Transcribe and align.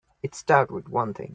It 0.23 0.33
start 0.33 0.71
with 0.71 0.89
one 0.89 1.13
thing. 1.13 1.29